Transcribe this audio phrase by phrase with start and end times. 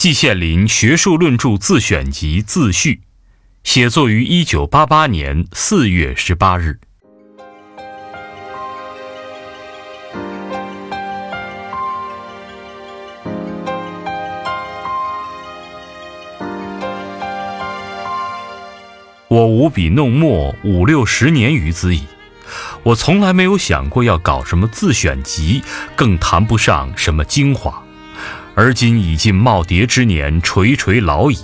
[0.00, 3.02] 季羡林学术论著自选集自序，
[3.64, 6.80] 写作于一九八八年四月十八日。
[19.28, 22.06] 我无笔弄墨五六十年余兹矣，
[22.82, 25.62] 我从来没有想过要搞什么自选集，
[25.94, 27.84] 更谈不上什么精华。
[28.60, 31.38] 而今已近耄耋之年，垂垂老矣。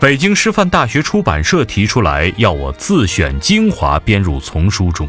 [0.00, 5.08] 北京师范大学出版社提出来要我自选精华编入丛书中。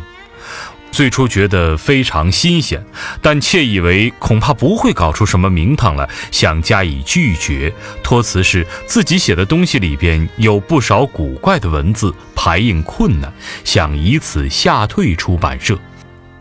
[0.91, 2.85] 最初觉得非常新鲜，
[3.19, 7.73] 但窃以为恐怕不会搞出什么名堂来，想加以拒绝。
[8.03, 15.75] 托辞是自己写的东西里边有不少古怪的文字，排印困难，想以此吓退出版社。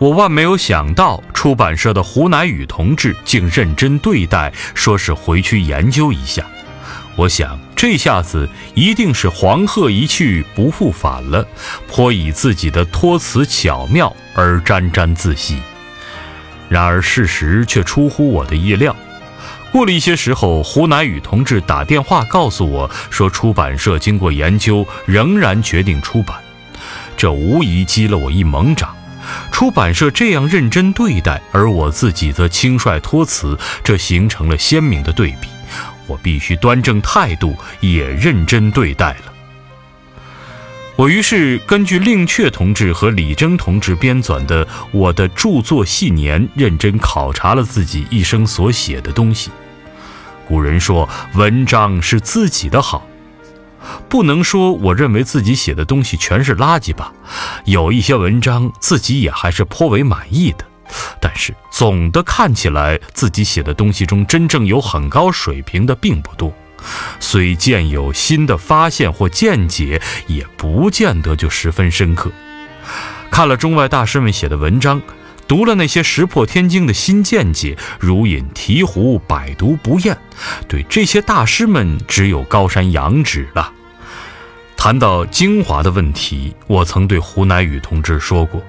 [0.02, 6.44] 我万没有想到，出版社的胡乃宇同志竟认真对待，说是回去研究一下。
[7.14, 7.56] 我想。
[7.76, 11.46] 这下子一定是黄鹤一去不复返了，
[11.86, 15.60] 颇以自己的托词巧妙而沾沾自喜。
[16.68, 18.94] 然而事实却出乎我的意料。
[19.70, 26.36] 过了一些时候，胡乃宇同志打电话告诉我说，出版社经过研究，仍然决定出版。
[27.16, 28.92] 这无疑激了我一猛掌。
[29.50, 35.48] 出版社这样认真对待，而我自己则轻率托辞，这形成了鲜明的对比。
[36.06, 39.32] 我必须端正态度，也认真对待了。
[40.94, 49.50] 我于是根据令阙同志和李征同志编纂的我的著作系年，认真考察了自己一生所写的东西。
[50.46, 53.06] 古人说，文章是自己的好，
[54.08, 57.12] 不能说我认为自己写的东西全是垃圾吧。
[57.64, 60.64] 有一些文章，自己也还是颇为满意的。
[61.20, 66.52] 但是总的看起来，自己写的东西中真正有很高水平的并不多，
[67.18, 72.30] 虽见有新的发现或见解，也不见得就十分深刻。
[73.30, 75.00] 看了中外大师们写的文章，
[75.46, 80.16] 读了那些石破天惊的新见解，如饮醍醐，百读不厌。
[80.66, 83.72] 对这些大师们，只有高山仰止了。
[84.76, 88.62] 谈到精华的问题，我曾对胡乃宇同志说过。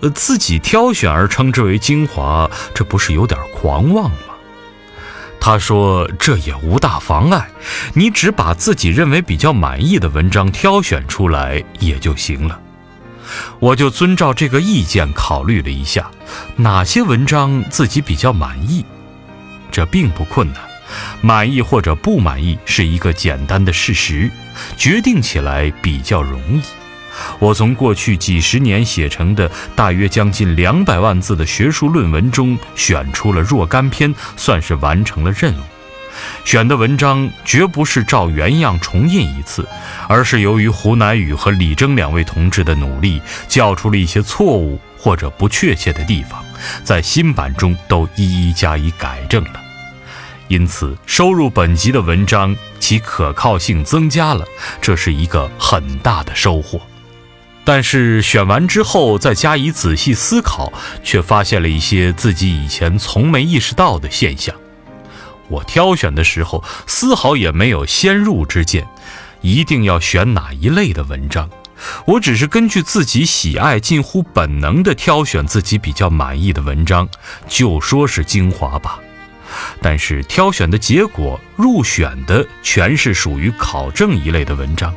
[0.00, 4.16] 呃，自己挑选而称之为精华，这不是有点狂妄吗？
[5.38, 7.48] 他说这也无大妨碍，
[7.94, 12.60] 你只把自己认为比较满意的文章挑选出来也就行了。
[13.58, 16.10] 我就遵照这个意见考虑了一下，
[16.56, 18.84] 哪些文章自己比较满意，
[19.70, 20.62] 这并不困难，
[21.20, 24.30] 满意或者不满意是一个简单的事实，
[24.76, 26.62] 决定起来比较容易。
[27.38, 35.62] 我从过去几十年写成的大约将近两百万字的学术论文中选出了若干篇，算是完成了任务。
[36.44, 39.66] 选的文章绝不是照原样重印一次，
[40.08, 46.44] 而是由于胡乃宇和李征两位同志的努力，校出了一些错误或者不确切的地方，
[46.84, 49.60] 在新版中都一一加以改正了。
[50.48, 54.44] 因此，收入本集的文章其可靠性增加了，
[54.80, 56.80] 这是一个很大的收获。
[57.62, 60.72] 但是选完之后再加以仔细思考，
[61.04, 64.52] 却发现了一些自己以前从没意识到的现象。
[65.50, 68.86] 我挑选的时候丝毫也没有先入之见，
[69.42, 71.50] 一定要选哪一类的文章。
[72.06, 77.08] 我只是根据自己喜爱，近乎本能地挑选自己比较满意的文章，
[77.48, 79.00] 就说是精华吧。
[79.82, 84.94] 但是挑选的结果，入选的全是属于考证一类的文章。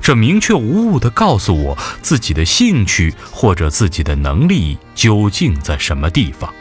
[0.00, 6.52] 这明确无误地告诉我自己的兴趣或者自己的能力究竟在什么地方。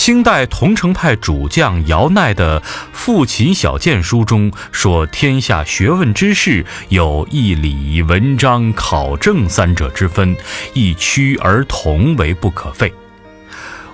[0.00, 2.58] 清代桐城派主将姚鼐的
[2.90, 10.34] 《复秦小鉴》书中说：“天下学问之事，有义理、文章、考证三者之分，
[10.72, 12.90] 一趋而同为不可废。”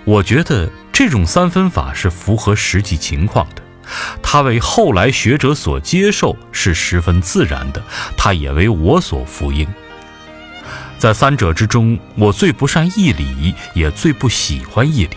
[0.07, 3.63] 我觉得这种三分法是符合实际情况的。
[4.23, 7.83] 他为后来学者所接受是十分自然的，
[8.17, 9.67] 他也为我所服膺。
[10.99, 15.17] 在三者之中，我最不善义理，也最不喜欢义理。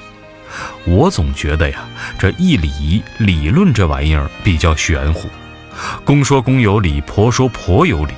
[0.86, 1.88] 我总觉得呀，
[2.18, 5.28] 这一理理论这玩意儿比较玄乎，
[6.04, 8.14] 公说公有理，婆说婆有理。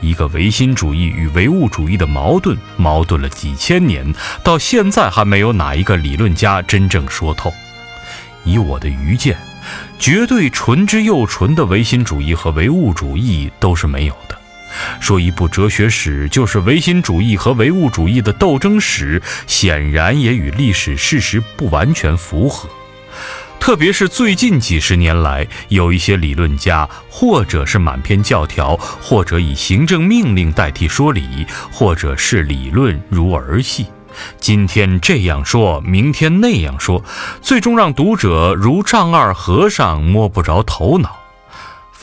[0.00, 7.52] 一个唯心主义与唯物主义的矛盾，矛盾了几千年，到现在还没有哪一个理论家真正说透。
[8.44, 9.36] 以我的愚见。
[9.98, 14.16] 绝对纯之又纯的唯心主义和唯物主义都是没有。
[15.00, 22.68] 说一部哲学史就是唯心主义和唯物主义的斗争史，显然也与历史事实不完全符合。
[23.58, 33.86] 特别是最近几十年来，有一些理论家，或者是满篇教条，或者以行政命令代替说理，或者是理论如儿戏，
[34.38, 37.02] 今天这样说，明天那样说，
[37.40, 41.25] 最终让读者如丈二和尚摸不着头脑。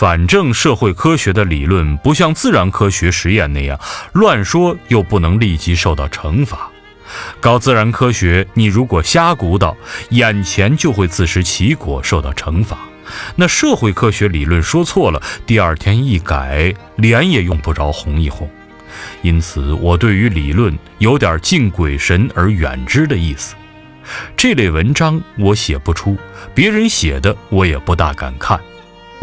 [0.04, 3.80] 反正社会科学的理论不像自然科学实验那样
[4.12, 6.70] 乱说，又不能立即受到惩罚。
[7.40, 9.78] 搞自然科学，你如果瞎鼓捣，
[10.10, 12.80] 眼前就会自食其果，受到惩罚。
[13.38, 18.50] 那社会科学理论说错了，第二天一改，脸也用不着红一红。
[19.22, 23.56] 因此，我对于理论有点敬鬼神而远之的意思。
[24.36, 26.18] 这类文章我写不出，
[26.54, 28.60] 别人写的我也不大敢看。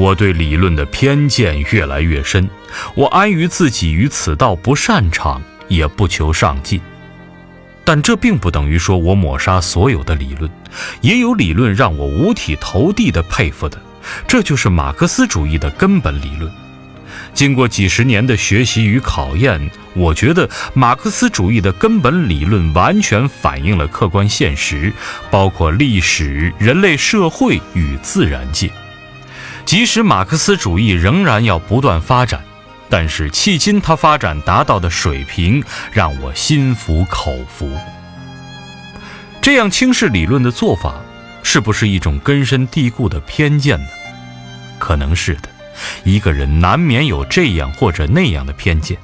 [0.01, 2.49] 我对理论的偏见越来越深，
[2.95, 6.81] 我安于自己于此道不擅长，也不求上进。
[7.85, 10.51] 但这并不等于说我抹杀所有的理论，
[11.03, 13.79] 也有理论让我五体投地的佩服的，
[14.27, 16.51] 这就是马克思主义的根本理论。
[17.35, 24.91] 经过几十年的学习与考验，我觉得马克思主义的根本理论完全反映了客观现实，
[25.31, 28.71] 包括历史、人类社会与自然界。
[29.65, 32.43] 即使马克思主义仍然要不断发展。
[32.89, 35.63] 但是迄今它发展达到的水平
[35.93, 37.71] 让我心服口服。
[39.41, 40.97] 这样轻视理论的做法，
[41.43, 43.87] 是不是一种根深蒂固的偏见呢？
[44.79, 45.49] 可能是的。
[46.05, 48.99] 一个人难免有这样或者那样的偏见，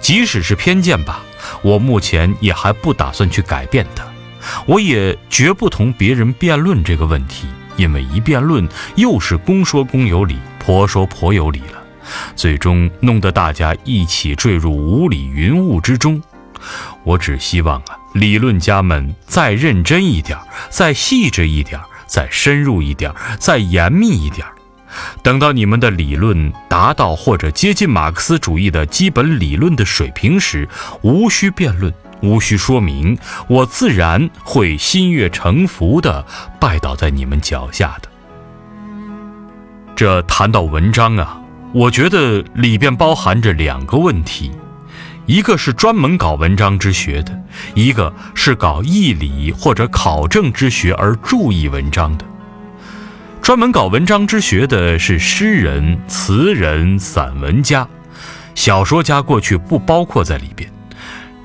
[0.00, 1.20] 即使是偏见吧，
[1.62, 4.04] 我目前也还不打算去改变它。
[4.66, 7.46] 我也绝不同别人辩论这个问题，
[7.76, 11.82] 因为一辩论又是公说公有理，婆说婆有理了。
[12.34, 16.20] 最终弄得大家一起坠入无理云雾之中。
[17.04, 20.36] 我只希望啊，理论家们再认真一点，
[20.68, 24.46] 再细致一点，再深入一点，再严密一点。
[25.22, 30.68] 等到你们的理论达到或者接近马克思主义的基本理论的水平时，
[31.02, 33.16] 无需辩论，无需说明，
[33.48, 36.24] 我自然会心悦诚服地
[36.60, 38.08] 拜倒在你们脚下的。
[39.94, 41.36] 这谈到文章啊。
[41.72, 44.50] 我觉得里边包含着两个问题，
[45.26, 47.40] 一个是专门搞文章之学的，
[47.74, 52.24] 一个是搞义理或者考证之学而注意文章的。
[53.40, 57.86] 专门搞文章之学的是诗人、词人、散文家、
[58.56, 60.68] 小说家，过去不包括在里边。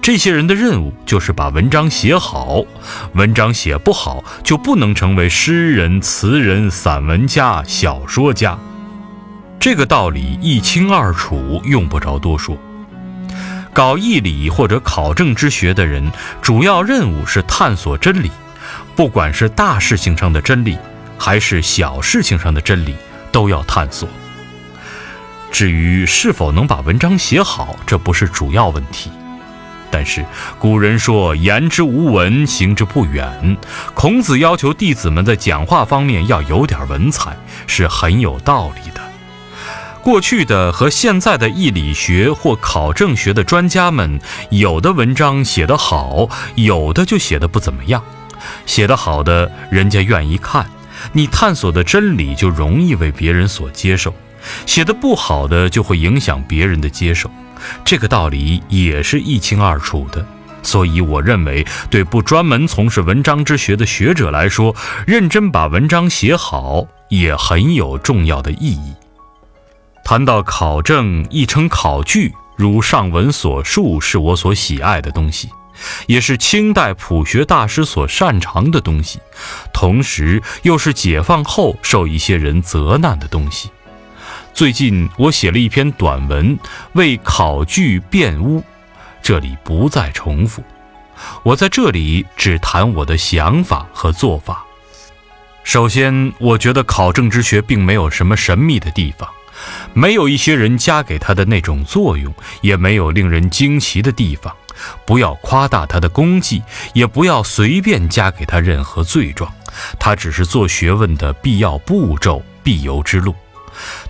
[0.06, 2.64] 这些人的任务就是把文章写好，
[3.14, 8.56] 文章写不好就不能成为诗人、词人、散文家、小说家。
[9.60, 12.56] 这个道理一清二楚，用不着多说。
[13.74, 18.30] 搞义理或者考证之学的人，主要任务是探索真理，
[18.96, 20.78] 不管是大事情上的真理，
[21.18, 22.94] 还是小事情上的真理，
[23.32, 24.08] 都要探索。
[25.52, 29.10] 至于是否能把文章写好，这不是主要问题。
[29.96, 30.26] 但是
[30.60, 33.58] 古人说“言之无文，行之不远”，
[33.96, 39.00] 孔子要求弟子们在讲话方面要有点文采，是很有道理的。
[40.04, 44.20] 过去的和现在的义理学或考证学的专家们，
[44.50, 48.04] 有的文章写得好，有的就写得不怎么样。
[48.66, 50.70] 写得好的，人家愿意看，
[51.14, 54.12] 你探索的真理就容易为别人所接受；
[54.66, 57.32] 写得不好的，就会影响别人的接受。
[57.84, 60.26] 这个道理也是一清二楚的。
[60.64, 68.96] 所以，我认为，对不专门从事文章之学的学者来说，认真把文章写好也很有重要的意义。
[70.04, 75.50] 谈到考证，亦称考据，如上文所述，是我所喜爱的东西，
[76.08, 79.20] 也是清代朴学大师所擅长的东西，
[79.72, 83.70] 同时又是解放后受一些人责难的东西。
[84.56, 86.58] 最近我写了一篇短文，
[86.94, 88.64] 为考据辩污，
[89.22, 90.64] 这里不再重复。
[91.44, 94.64] 我在这里只谈我的想法和做法。
[95.66, 99.30] 首先，我觉得考证之学并没有什么神秘的地方。
[99.94, 104.56] 没有一些人加给他的那种作用，也没有令人惊奇的地方。
[105.06, 109.54] 不要夸大他的功绩，也不要随便加给他任何罪状。
[110.00, 113.36] 他只是做学问的必要步骤、必由之路。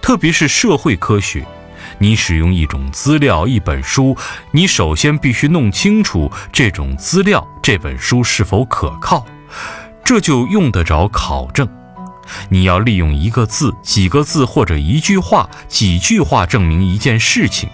[0.02, 1.46] 特别是社会科学，
[2.00, 4.18] 你使用一种资料、一本书，
[4.52, 9.26] 你首先必须弄清楚这种资料、这本书是否可靠，
[10.04, 11.68] 这就用得着考证。
[12.50, 17.70] 你要利用一个字、几个字或者一句话、几句话证明一件事情，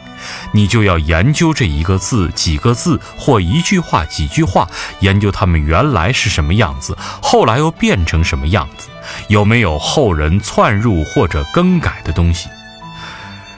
[0.52, 4.68] 你就要研究这一个字、几个字或一句话、几句话，
[5.00, 8.90] 研究它们原来是什么样子，后来又变成什么样子，
[9.28, 12.50] 有没有后人篡入或者更改的东西。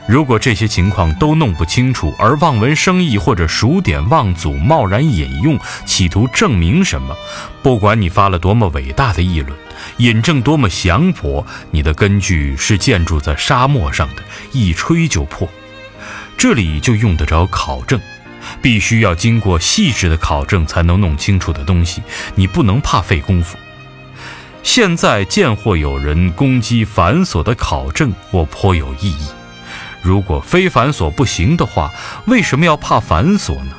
[0.05, 7.15] 如果这些情况都弄不清楚，而望文生义或者数典忘祖、贸然引用，企图证明什么，
[7.61, 9.57] 不管你发了多么伟大的议论，
[9.97, 14.21] 引证多么详博，你的根据是建筑在沙漠上的，
[14.51, 15.47] 一吹就破。
[16.35, 17.97] 这里就用得着考证，
[18.61, 22.03] 必须要经过细致的考证才能弄清楚的东西，
[22.35, 23.57] 你不能怕费功夫。
[24.63, 29.27] 现在见或有人攻击繁琐的考证，我颇有异议。
[30.01, 31.91] 如果非繁琐不行的话，
[32.25, 33.73] 为什么要怕繁琐呢？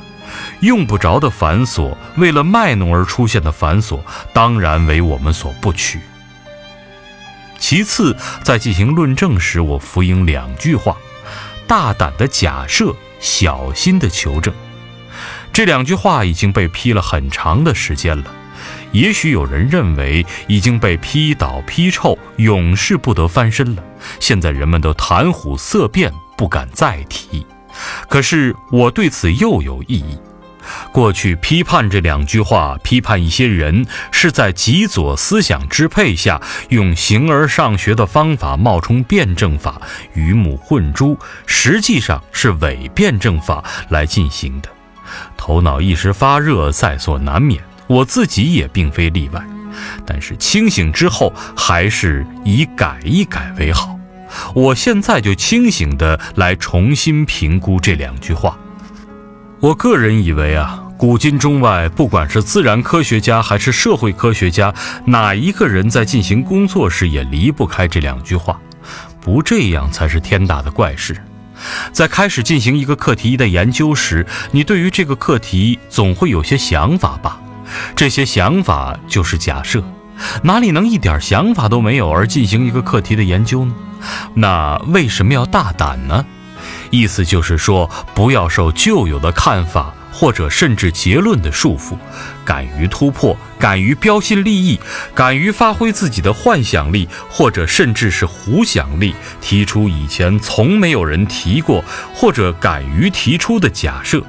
[0.61, 3.99] 用不着的繁琐，为了卖弄而出现的繁琐，
[4.31, 5.99] 当然为我们所不取。
[7.57, 10.95] 其次，在进行论证时，我福音两句话：
[11.67, 14.53] 大胆的假设，小心的求证。
[15.51, 18.25] 这两句话已经被批了很长的时间了。
[18.95, 23.83] 也许有人认为已经被批倒批臭，永世不得翻身了。
[24.21, 27.45] 现在人们都谈虎色变，不敢再提。
[28.07, 30.17] 可是我对此又有异议。
[30.93, 39.81] 过去批判这两句话，批判一些人是在极左思想支配下，用形而上学的方法冒充辩证法，
[40.13, 44.69] 鱼目混珠，实际上是伪辩证法来进行的。
[45.35, 47.61] 头脑一时发热，在所难免。
[47.87, 49.41] 我自己也并非例外，
[50.05, 53.97] 但是清醒之后，还是以改一改为好。
[54.53, 58.57] 我现在就清醒的来重新评估这两句话。
[59.59, 64.73] 我个人以为啊，古今中外，不管是自然科学家还是社会科学家，
[65.05, 68.59] 哪一个人在进行工作时也离不开这两句话。
[69.21, 71.15] 不这样才是天大的怪事。
[71.91, 77.39] 在开始进行一个课题的研究时，你对于这个课题总会有些想法吧？
[77.95, 79.83] 这些想法就是假设，
[80.43, 83.75] 哪里能一点想法都没有而进行一个课题的研究呢？
[84.33, 86.25] 那为什么要大胆呢？
[86.91, 91.97] 意思就是说，不要受旧有的看法或者甚至结论的束缚，
[92.45, 94.79] 敢于突破，敢于标新立异，
[95.13, 104.23] 敢于发挥自己的幻想力或者甚至是胡想力，提出以前从没有人提过或者敢于提出的假设。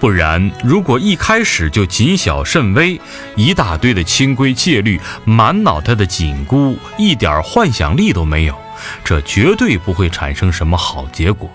[0.00, 3.00] 不然，如果一开始就谨小慎微，
[3.34, 8.56] 一大堆的清规戒律，满脑袋的紧箍，一点幻想力都没有，
[9.02, 11.50] 这绝对不会产生什么好结果。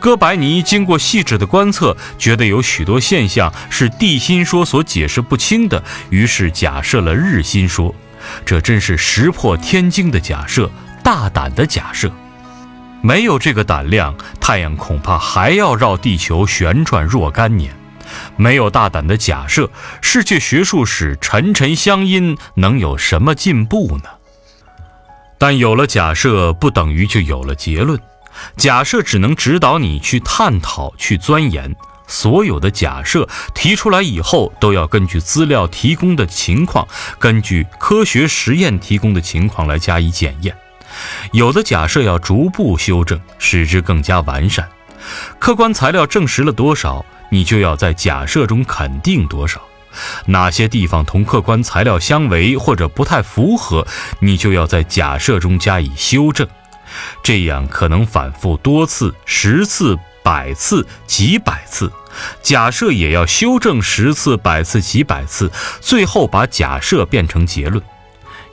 [0.00, 7.94] 哥白尼经过细致的观测，觉得有许多现象是地心说所解释不清的，于是假设了日心说。
[8.46, 10.70] 这真是石破天惊的假设，
[11.02, 12.10] 大胆的假设。
[13.04, 17.76] 没有这个胆量，太阳恐怕还要绕地球旋转若干年。
[18.34, 19.70] 没有大胆的假设，
[20.00, 24.08] 世界学术史沉沉相因，能有什么进步呢？
[25.36, 28.00] 但有了假设，不等于就有了结论。
[28.56, 31.76] 假设只能指导你去探讨、去钻研。
[32.06, 40.56] 所有的假设提出来以后，都要根据资料提供的情况，根据科学实验提供的情况来加以检验。
[41.32, 44.68] 有的假设要逐步修正，使之更加完善。
[45.38, 49.60] 客观材料证实了多少，你就要在假设中肯定多少。
[50.26, 53.86] 哪些地方同客观材料相违或者不太符合，
[54.18, 56.48] 你就要在假设中加以修正。
[57.22, 61.92] 这样可能反复多次，十次、百次、几百次，
[62.42, 67.82] 假设也要修正十次、百次、几百次，最后把假设变成结论。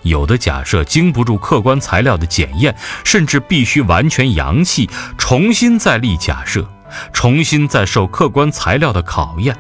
[0.04, 6.68] 有的假设经不住客观材料的检验，甚至必须完全扬弃，重新再立假设，
[7.14, 9.56] 重新再受客观材料的考验。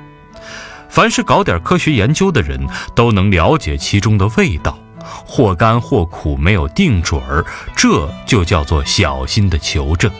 [0.89, 4.77] 凡是搞点科学研究的人都能了解其中的味道，
[5.25, 7.45] 或甘或苦，没有定准儿，
[7.75, 10.11] 这就叫做小心的求证。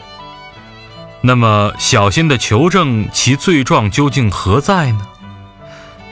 [1.20, 5.06] 那么，小心的求证其罪状究竟何在呢？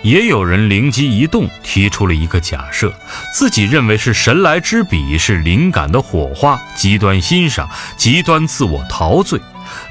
[0.03, 2.93] 也有人灵机一动，提出了一个假设，
[3.35, 9.41] 自己认为是神来之笔，是灵感的火花，极端欣赏，极端自我陶醉。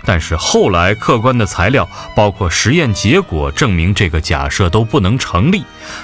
[0.03, 5.63] 但是后来客观的材料，包括实验结果，证明这个假设都不能成立。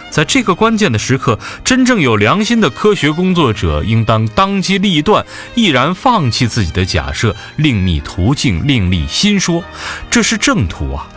[0.10, 9.64] 在这个关键的时刻，真正有良心的科学工作者应当当机立断，毅然放弃自己的假设，另觅途径，另立新说，
[10.10, 11.10] 这是正途啊。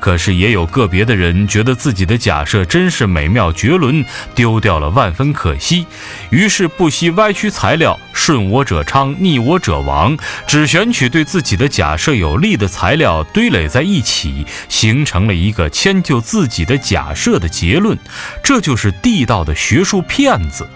[0.00, 4.04] 可是也有个别的人觉得自己的假设真是美妙绝伦，
[4.34, 5.86] 丢掉了万分可惜，
[6.30, 10.16] 于是不惜歪曲材料，顺我者昌，逆我者亡，
[10.46, 17.98] 只选取对自己的假设有利的材料堆垒在一起，形成了一个迁就自己的假设的结论。
[18.42, 20.68] 这就是地道的学术骗子。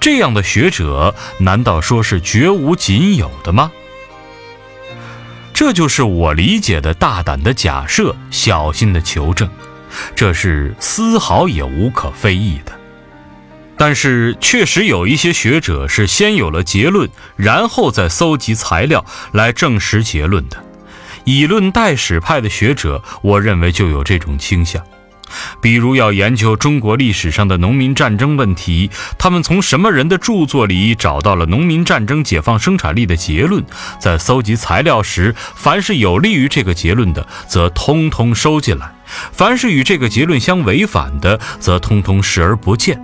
[0.00, 3.70] 这样的学者，难道说是绝无仅有的吗？
[5.58, 9.50] 这就是我理解的大胆的假设，小心的求证，
[10.14, 12.70] 这是丝毫也无可非议的。
[13.76, 20.62] 但是，确实有一些学者是先有了结论，然后再搜集材料来证实结论的。
[21.24, 24.80] 以论代史派的学者，我认为就有这种倾向。
[25.60, 33.64] 比如要研究中国历史上的农民战争问题，他们从什么人的著作里找到了农民战争解放生产力的结论？
[34.00, 38.86] 在搜集材料时，凡是有利于这个结论的，则通通收进来；
[39.32, 43.00] 凡是与这个结论相违反的，则通通视而不见。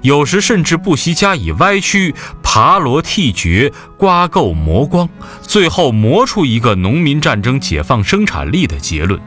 [0.00, 5.06] 有时甚至不惜加以歪曲、爬罗剔掘、刮垢磨光，
[5.42, 9.20] 最后磨出一个农民战争解放生产力的结论。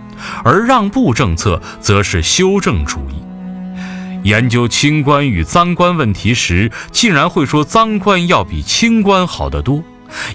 [0.43, 3.15] 而让步政策则是修正主义。
[4.23, 9.83] 研究清官与赃官问题时，竟然会说赃官要比清官好得多，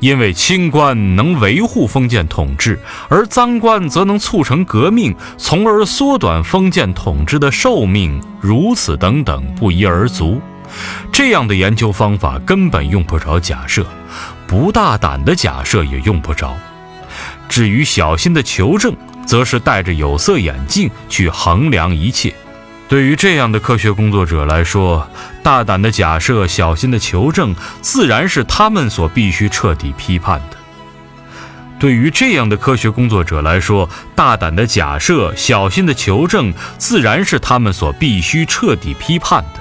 [0.01, 8.21] 因为清官能维护封建统治，而赃官则能促成革命，从而缩短封建统治的寿命。
[8.41, 10.41] 如此等等，不一而足。
[11.13, 13.87] 这样的研究方法根本用不着假设，
[14.49, 16.57] 不大胆的假设也用不着。
[17.49, 18.95] 至于小心的求证，
[19.27, 22.33] 则是戴着有色眼镜去衡量一切。
[22.89, 25.07] 对于这样的科学工作者来说，
[25.43, 30.57] 大胆的假设、小心的求证，自然是他们所必须彻底批判的。
[31.79, 39.61] 对于这样的科学工作者来说，大胆的假设、小心的求证，自然是他们所必须彻底批判的。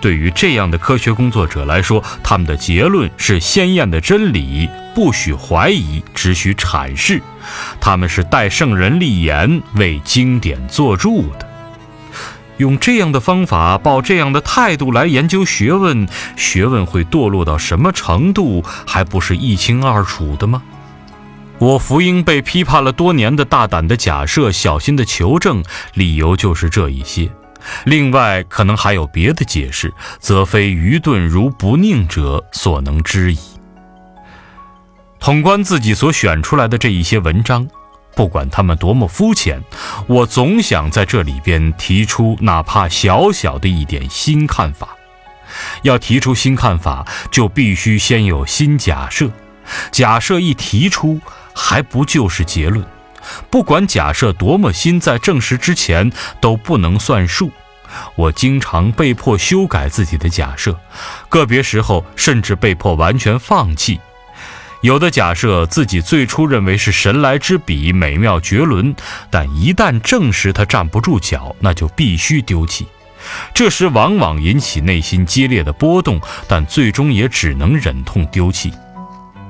[0.00, 7.22] 对于这样的科学工作者来说，他们的结论是鲜艳的真理，不许怀疑，只许阐释。
[7.80, 11.48] 他们是代圣人立言、为经典作注的。
[12.56, 20.64] 用这样的方法、抱这样的态度来研究学问，学问会堕落到什么程度，还不是一清二楚的吗？
[21.60, 25.62] 我福音被批判了多年的大胆的假设、小心的求证，
[25.94, 27.30] 理由就是这一些。
[27.84, 33.38] 另外，可能还有别的解释，则非愚钝如不佞者所能知矣。
[35.20, 37.68] 统观自己所选出来的这一些文章，
[38.14, 39.62] 不管他们多么肤浅，
[40.06, 44.96] 我总想在这里边提出哪怕小小的一点新看法。
[45.82, 49.30] 要提出新看法，就必须先有新假设。
[49.90, 51.20] 假设一提出，
[51.54, 52.84] 还不就是结论？
[53.50, 57.50] 不管假设多么新，在证实之前都不能算数。
[58.14, 60.78] 我经常被迫修改自己的假设，
[61.28, 64.00] 个别时候甚至被迫完全放弃。
[64.80, 68.94] 有的假设自己最初认为是神来之笔，美妙绝伦，
[69.28, 72.86] 但一旦证实它站不住脚，那就必须丢弃。
[73.52, 78.72] 这时往往引起内心激烈的波动，但最终也只能忍痛丢弃。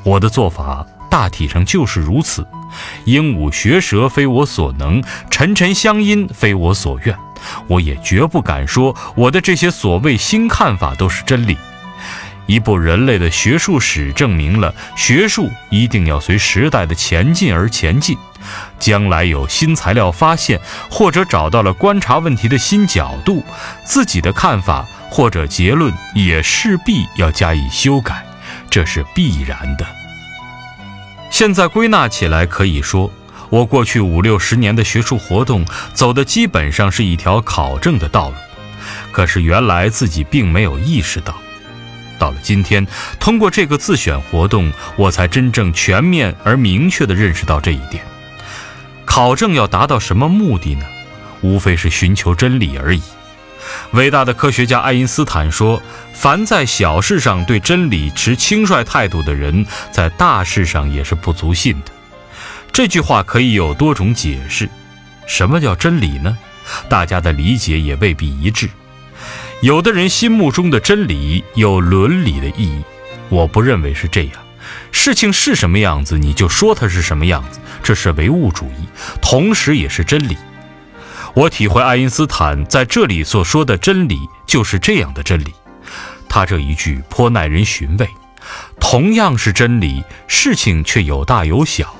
[0.02, 2.46] 我的做法大体上就是如此。
[3.04, 7.14] 鹦鹉学舌非我所能，沉沉香音非我所愿。
[7.66, 11.56] 我也绝不敢说我的这些所谓新看法都是真理。
[12.48, 18.16] 一部人类的学术史证明了，学术一定要随时代的前进而前进。
[18.78, 20.58] 将来有新材料发现，
[20.90, 23.44] 或者找到了观察问题的新角度，
[23.84, 28.24] 自己的看法或者结论也势必要加以修改，
[28.70, 29.86] 这是必然的。
[31.30, 33.12] 现在归纳起来，可以说，
[33.50, 38.36] 我过去五六十年的学术活动走的基本上是一条考证的道路，
[39.12, 41.34] 可是原来自己并没有意识到。
[42.18, 42.86] 到了今天，
[43.20, 48.02] 通过这个自选活动，我才真正全面而明确地认识到这一点。
[49.04, 50.84] 考证要达到什么目的呢？
[51.40, 53.02] 无非是寻求真理而已。
[53.92, 55.80] 伟大的科学家爱因斯坦说
[56.12, 61.92] ：“凡在小事上对真理持轻率态度的人，在大事上也是不足信的。”
[62.72, 64.68] 这句话可以有多种解释。
[65.26, 66.36] 什么叫真理呢？
[66.88, 68.68] 大家的理解也未必一致。
[69.60, 72.84] 有的人心目中的真理有伦理的意义，
[73.28, 74.32] 我不认为是这样。
[74.92, 78.86] 事情是什么样子，你就说它是什么样子，这是唯物主义，
[79.20, 80.36] 同时也是真理。
[81.34, 85.52] 我体会爱因斯坦在这里所说的真理就是这样的真理。
[86.28, 88.08] 他这一句颇耐人寻味。
[88.78, 91.96] 同样是真理，事情却有大有小。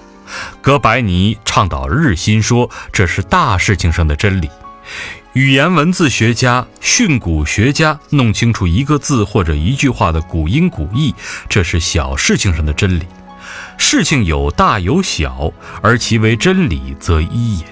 [0.63, 4.49] 哥白尼倡导日心说，这是大事情上的真理。
[5.35, 11.15] 语言文字学家、训诂学家弄清楚一个字或者一句话的古音古义，
[11.49, 13.03] 这是小事情上的真理。
[13.77, 17.65] 事情有大有小，而其为真理则一也。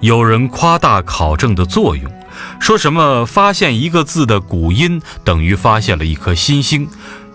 [0.00, 2.10] 有人夸大考证的作用，
[2.58, 6.88] 说什么发现一个字的古音等于发现了一颗新星，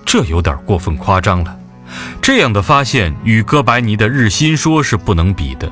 [0.03, 1.55] 这有点过分夸张了。
[2.19, 5.71] 这样的发现与哥白尼的日心说是不能比的。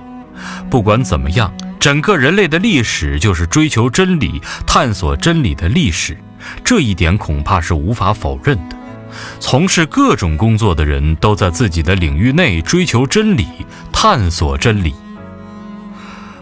[0.69, 1.51] 不管怎么样，
[1.81, 6.15] 整个人类的历史就是追求真理、探索真理的历史，
[6.63, 8.77] 这一点恐怕是无法否认的。
[9.39, 13.47] 从事各种工作的人都在自己的领域内追求真理、
[13.91, 14.93] 探索真理。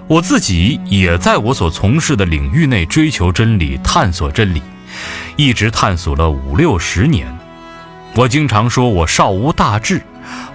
[0.08, 4.62] 我自己也在我所从事的领域内追求真理、探索真理，
[5.38, 7.34] 一直探索了五六十年。
[8.14, 10.02] 我经常说我少无大志，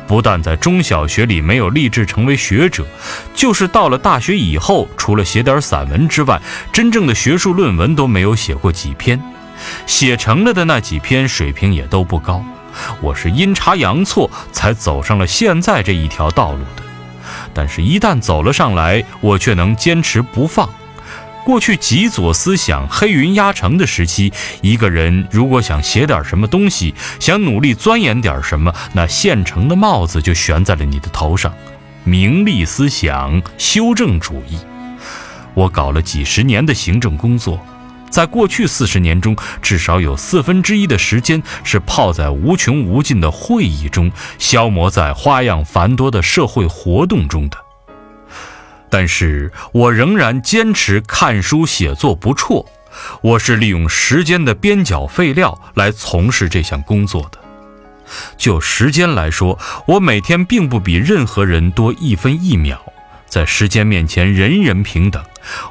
[0.07, 2.87] 不但在中小学里没有立志成为学者，
[3.35, 6.40] 就是到了大学以后，除了写点散文之外，
[6.73, 9.21] 真正的学术论文都没有写过几篇。
[9.87, 12.45] 写成了的那几篇，水平也都不高。
[13.01, 16.83] 我是阴差阳错才走上了现在这一条道路的。
[17.55, 20.69] 但是，一旦走了上来，我却能坚持不放。
[21.44, 31.52] 过去极左思想黑云压城的时期，一个人如果想写点什么东西，想努力钻研点什么，那现成的帽子就悬在了你的头上——
[32.02, 34.59] 名利思想、修正主义。
[35.52, 37.61] 我搞了几十年的行政工作。
[38.09, 47.63] 在过去四十年中，至少有四分之一的时间是泡在无穷无尽的会议中，消磨在花样繁多的社会活动中的。
[48.94, 52.64] 但是我仍然坚持看书写作不辍。
[53.22, 57.38] 我是利用时间的边角废料来从事这项工作的。
[58.37, 62.80] 就时间来说，我每天并不比任何人多一分一秒。
[63.26, 65.20] 在时间面前，人人平等。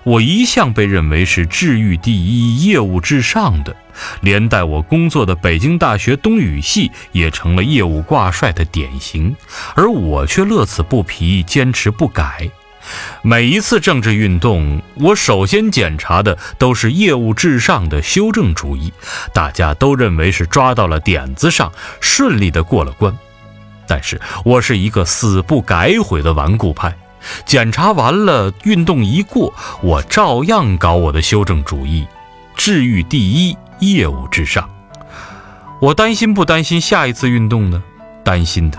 [0.03, 3.73] 我一向被认为是治愈第一、业务至上的，
[4.19, 9.33] 连带我工作的北京大学东语系也成了业务挂帅的典型，
[9.75, 12.51] 而我却乐此不疲，坚持不改。
[13.21, 18.91] 每一次政治运动，我首先检查的都是业务至上的修正主义，
[19.33, 23.17] 大家都认为是抓到了点子上，顺利的过了关。
[23.87, 26.95] 但是我是一个死不改悔的顽固派。
[27.45, 32.05] 检查完了，运动一过，我照样搞我的修正主义，
[32.55, 34.69] 治愈第一，业务至上。
[35.79, 37.81] 我担心不担心下一次运动呢？
[38.25, 38.77] 担心的。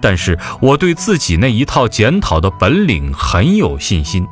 [0.00, 4.26] 但是我对自己那一套检讨的本领很有信心，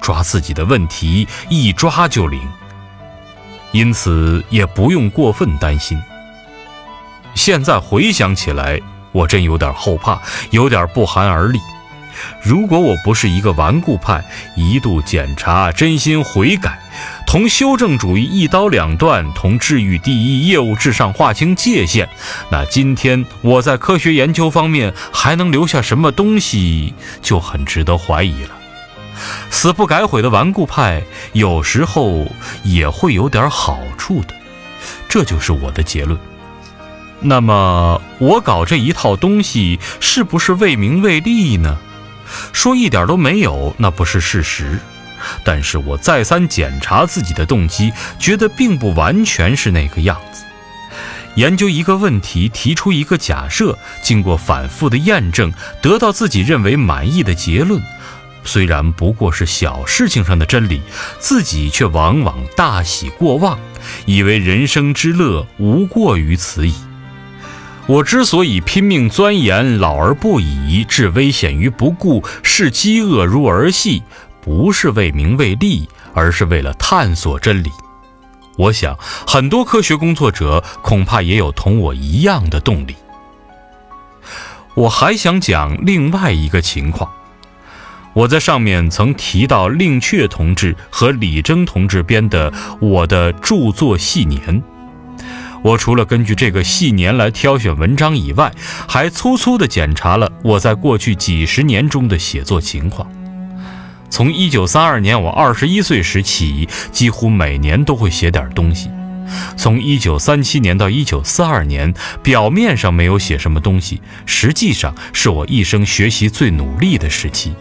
[0.00, 2.40] 抓自己的问题一抓就灵，
[3.72, 6.00] 因此也不用过分担心。
[7.34, 8.80] 现在回想起来，
[9.12, 11.60] 我真有点后怕，有点不寒而栗。
[12.42, 14.24] 如果我不是一个顽固派，
[14.54, 16.78] 一度检查，真心悔改，
[17.26, 22.08] 同修正主义一刀两断，同治愈第一业务至上划清界限，
[22.50, 28.50] 那今天我在科学研究方面还能留下什么东西，就很值得怀疑了。
[29.50, 31.02] 死不改悔的顽固派，
[31.32, 32.26] 有时候
[32.62, 34.34] 也会有点好处的，
[35.08, 36.18] 这就是我的结论。
[37.20, 41.78] 那么，我搞这一套东西，是不是为名为利呢？
[42.52, 44.78] 说一点都没有，那不是事实。
[45.42, 50.44] 但是我再三检查自己的动机，觉得并不完全是那个样子。
[51.36, 57.82] 研究一个问题，提出一个假设，经过反复的验证，得到自己认为满意的结论，
[58.44, 60.80] 虽然不过是小事情上的真理，
[61.18, 63.58] 自己却往往大喜过望，
[64.04, 66.74] 以为人生之乐无过于此矣。
[67.88, 74.02] 我之所以拼命钻研，老而不已，置危险于不顾，视饥饿如儿戏，
[74.42, 77.70] 不是为名为利，而是为了探索真理。
[78.56, 82.96] 我想，很多科学工作者恐怕也有同我一样的动力。
[84.74, 87.08] 我还想讲另外一个情况，
[88.14, 94.60] 我在上面曾提到令阙同志和李征同志编的我的著作系年。
[95.66, 98.52] 我除了根据这个细年来挑选文章以外，
[98.86, 103.10] 还粗粗地检查了我在过去几十年中的写作情况。
[104.08, 108.88] 从一九三二年我二十一岁时起，几乎每年都会写点东西。
[109.56, 117.52] 从一九三七年到一九四二年，表面上没有写什么东西，实际上是我一生学习最努力的时期。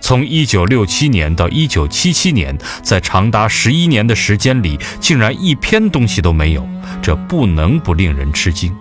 [0.00, 6.68] 从1967年到1977年，在长达十一年的时间里，竟然一篇东西都没有。
[7.02, 8.74] 这不能不令人吃惊。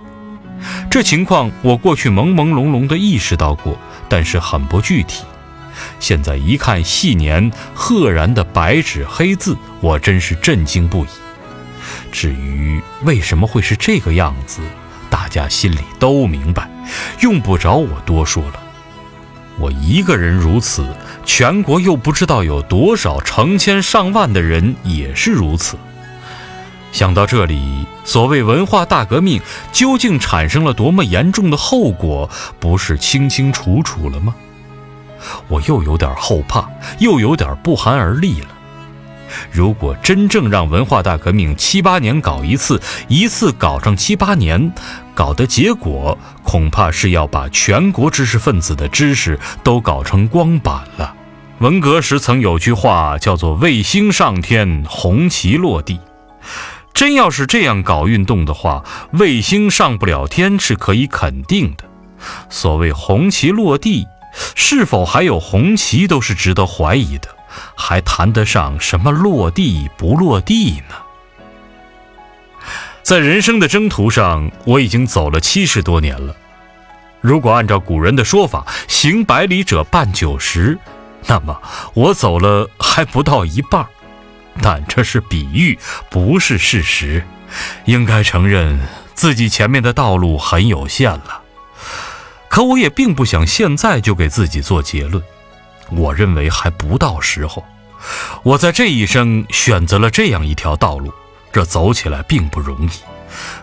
[0.90, 3.78] 这情况我过去朦朦胧胧地意识到过，
[4.10, 5.24] 但是很不具体。
[6.00, 11.10] 现在一看细年赫然的白纸黑字，我真是震惊不已。
[12.12, 14.60] 至于为什么会是这个样子，
[15.10, 16.70] 大家心里都明白，
[17.22, 18.60] 用不着我多说了。
[19.58, 20.86] 我一个人如此，
[21.32, 25.78] 全国又不知道有多少成千上万的人也是如此。
[26.92, 29.40] 想到这里，所谓文化大革命
[29.72, 32.28] 究竟产生了多么严重的后果，
[32.60, 34.34] 不是清清楚楚了吗？
[35.48, 38.48] 我又有点后怕，又有点不寒而栗了。
[39.52, 44.74] 如果真正让文化大革命七八年搞一次，一次搞上七八年，
[45.14, 51.16] 搞的结果恐怕是要把全国知识分子的知识都搞成光板了。
[51.60, 56.00] 文革时曾有句话叫做“卫星上天，红旗落地”。
[56.94, 61.84] 真要是这样搞运动的话，卫星上不了天是可以肯定的。
[62.50, 64.08] 所谓红旗落地，
[64.56, 67.28] 是否还有红旗都是值得怀疑的，
[67.76, 70.96] 还谈得上什么落地不落地呢？
[73.04, 76.34] 在人生的征途上，我已经走了七十多年了。
[77.20, 80.80] 如果按照古人的说法，“行百里者半九十”，
[81.28, 81.62] 那么
[81.94, 83.86] 我走了还不到一半。
[84.62, 85.78] 但这是比喻，
[86.10, 87.24] 不是事实。
[87.86, 88.80] 应该承认
[89.16, 91.42] 自己前面的道路很有限了。
[92.50, 95.24] 可我也并不想现在就给自己做结论。
[95.92, 97.64] 我认为还不到时候。
[98.44, 101.14] 我在这一生选择了这样一条道路，
[101.52, 102.90] 这走起来并不容易。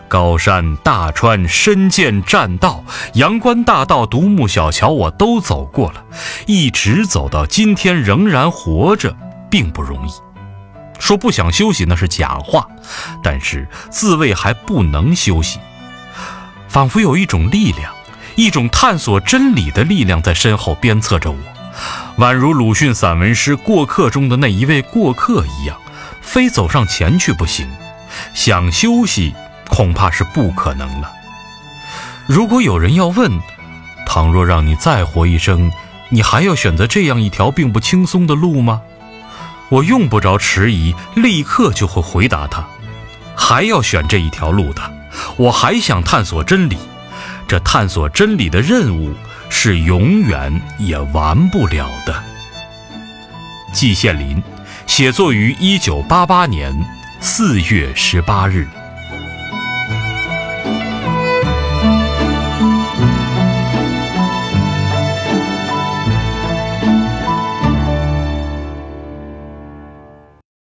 [0.07, 6.03] 高山大川、深涧栈道、阳关大道、独木小桥，我都走过了，
[6.45, 9.15] 一直走到今天仍然活着，
[9.49, 10.11] 并不容易。
[10.99, 12.67] 说不想休息那是假话，
[13.21, 15.59] 但是自卫还不能休息，
[16.67, 17.93] 仿佛有一种力量，
[18.35, 21.37] 一种探索真理的力量在身后鞭策着我，
[22.17, 25.77] 宛如鲁迅散文诗《过客》中的那一位过客一样，
[26.21, 27.67] 非走上前去不行。
[28.33, 29.35] 想休息
[29.69, 31.11] 恐怕是不可能了。
[32.25, 33.39] 如果有人要问，
[34.05, 35.71] 倘若让你再活一生，
[36.09, 38.81] 你还要选择这样一条并不轻松的路吗？
[39.69, 42.65] 我用不着迟疑，立刻就会回答他，
[43.35, 44.81] 还要选这一条路的。
[45.35, 46.77] 我还想探索真理，
[47.47, 49.13] 这探索真理的任务
[49.49, 52.23] 是永远也完不了的。
[53.73, 54.41] 季羡林，
[54.85, 56.73] 写作于一九八八年
[57.19, 58.67] 四月十八日。